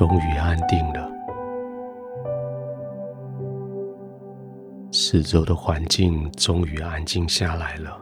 [0.00, 1.10] 终于安定了，
[4.90, 8.00] 四周的环境终于安静下来了。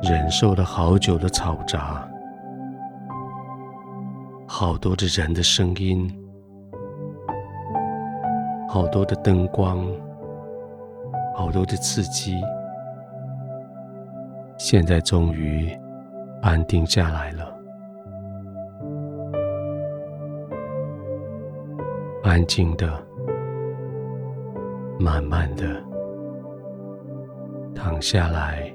[0.00, 2.08] 忍受了好久的嘈杂，
[4.46, 6.08] 好多的人的声音，
[8.68, 9.84] 好多的灯光，
[11.34, 12.40] 好多的刺激，
[14.56, 15.76] 现在终于。
[16.42, 17.56] 安定下来了，
[22.24, 23.00] 安静的、
[24.98, 25.80] 慢慢的
[27.76, 28.70] 躺下来，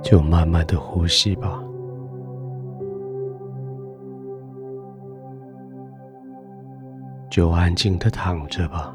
[0.00, 1.60] 就慢慢的呼吸吧，
[7.28, 8.94] 就安静的躺着吧。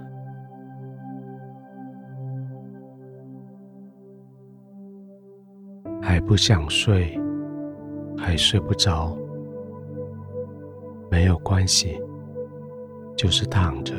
[6.28, 7.18] 不想睡，
[8.18, 9.16] 还睡不着，
[11.10, 12.02] 没有关系，
[13.16, 13.94] 就是躺着。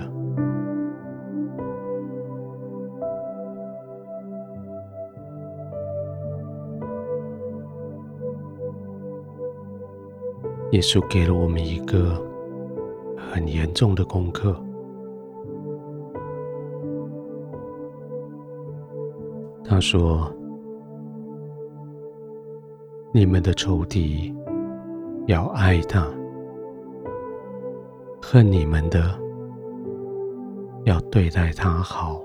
[10.72, 12.20] 耶稣给了我们一个
[13.16, 14.54] 很严重的功课，
[19.64, 20.28] 他说。
[23.16, 24.30] 你们的仇敌
[25.24, 26.06] 要爱他，
[28.20, 29.18] 恨你们的
[30.84, 32.22] 要对待他好。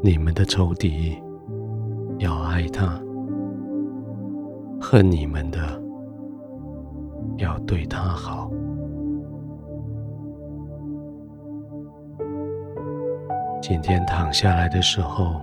[0.00, 1.18] 你们的仇敌
[2.16, 2.98] 要爱他，
[4.80, 5.60] 恨你们的
[7.36, 8.50] 要对他好。
[13.60, 15.38] 今天躺下来的时候。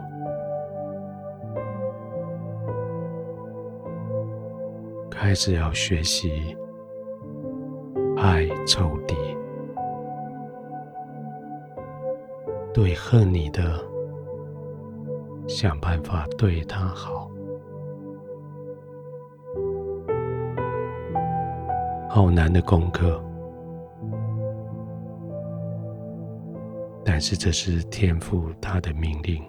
[5.20, 6.56] 开始要学习
[8.18, 9.16] 爱仇敌，
[12.72, 13.84] 对恨你的，
[15.48, 17.32] 想办法对他好。
[22.08, 23.20] 好难的功课，
[27.04, 29.44] 但是这是天父他的命令，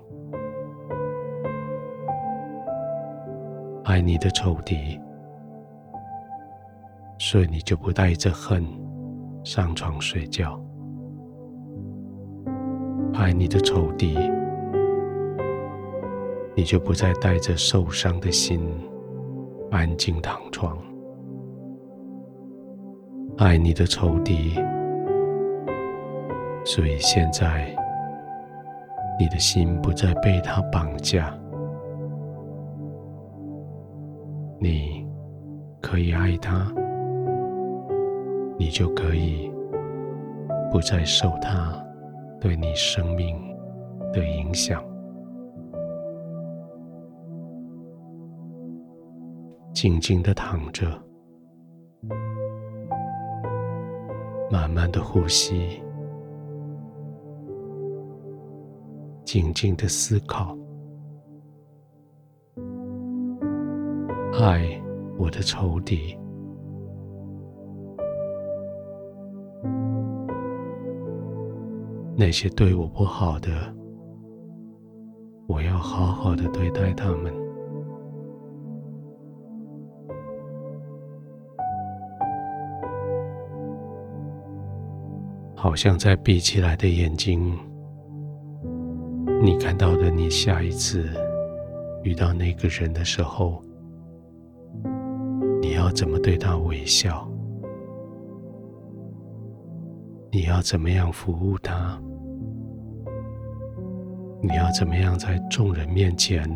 [3.85, 4.99] 爱你的仇敌。
[7.19, 8.65] 所以你就不带着恨
[9.45, 10.59] 上床睡觉，
[13.13, 14.17] 爱你的仇敌，
[16.55, 18.61] 你就不再带着受伤的心
[19.71, 20.79] 安静躺床，
[23.37, 24.55] 爱你的仇敌，
[26.65, 27.75] 所以现在
[29.19, 31.37] 你的心不再被他绑架，
[34.61, 35.07] 你
[35.81, 36.73] 可以爱他。
[38.59, 39.49] 你就可以
[40.73, 41.81] 不再受他
[42.41, 43.37] 对你生命
[44.13, 44.85] 的影响，
[49.73, 50.87] 静静的躺着，
[54.51, 55.81] 慢慢的呼吸，
[59.25, 60.59] 静静的思考，
[64.41, 64.83] 爱
[65.17, 66.19] 我的仇敌。
[72.21, 73.49] 那些对我不好的，
[75.47, 77.33] 我要好好的对待他们。
[85.55, 87.57] 好像在闭起来的眼睛，
[89.41, 91.09] 你看到的，你下一次
[92.03, 93.63] 遇到那个人的时候，
[95.63, 97.28] 你要怎么对他微笑？
[100.31, 102.01] 你要怎么样服务他？
[104.41, 106.49] 你要怎么样在众人面前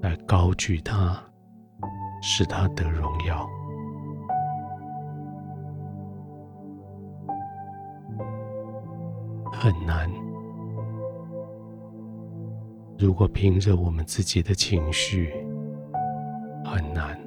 [0.00, 1.22] 来高举他，
[2.22, 3.48] 使他得荣耀？
[9.52, 10.10] 很难。
[12.98, 15.32] 如果凭着我们自己的情绪，
[16.64, 17.21] 很难。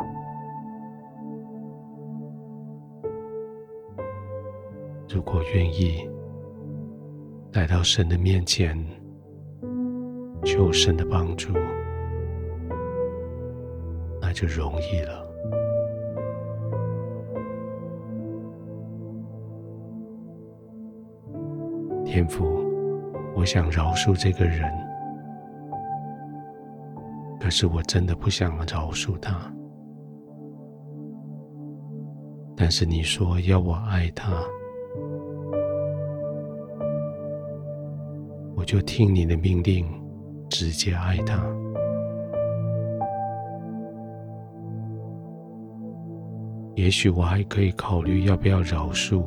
[5.16, 6.06] 如果愿意
[7.54, 8.78] 来到神的面前，
[10.44, 11.54] 求神的帮助，
[14.20, 15.26] 那就容易了。
[22.04, 22.44] 天父，
[23.38, 24.70] 我想饶恕这个人，
[27.40, 29.50] 可是我真的不想饶恕他。
[32.54, 34.44] 但是你说要我爱他，
[38.66, 39.86] 就听你的命令，
[40.50, 41.42] 直接爱他。
[46.74, 49.24] 也许我还可以考虑要不要饶恕，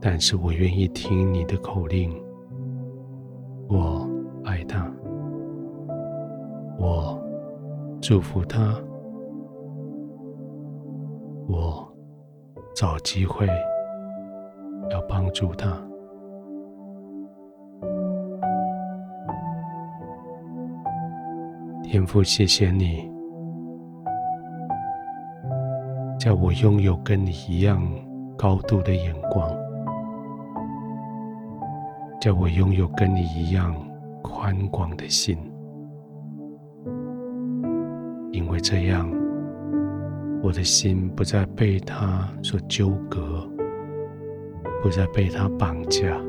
[0.00, 2.10] 但是我愿意听你的口令。
[3.68, 4.08] 我
[4.44, 4.90] 爱他，
[6.78, 7.20] 我
[8.00, 8.80] 祝福他，
[11.48, 11.86] 我
[12.74, 13.46] 找机会
[14.90, 15.76] 要帮助他。
[21.88, 23.08] 天父，谢谢你。
[26.18, 27.80] 叫我拥有跟你一样
[28.36, 29.48] 高度的眼光，
[32.20, 33.72] 叫我拥有跟你一样
[34.20, 35.38] 宽广的心，
[38.32, 39.08] 因为这样，
[40.42, 43.48] 我的心不再被他所纠葛，
[44.82, 46.20] 不再被他绑架，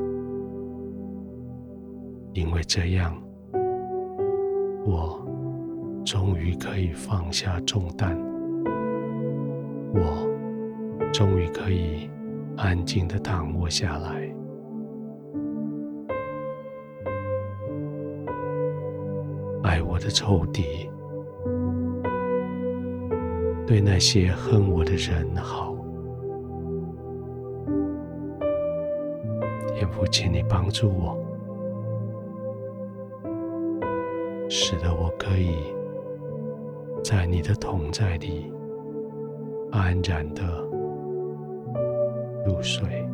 [2.32, 3.12] 因为这样，
[4.86, 5.20] 我
[6.10, 8.18] 终于可以放下重担。
[9.92, 10.26] 我
[11.12, 12.08] 终于可以
[12.56, 14.34] 安静的躺卧下来，
[19.62, 20.88] 爱我的仇敌，
[23.66, 25.76] 对那些恨我的人好。
[29.74, 31.18] 天父，请你帮助我，
[34.48, 35.54] 使得我可以
[37.08, 38.52] 在你的同在里。
[39.70, 40.44] 安然的
[42.44, 43.07] 入睡。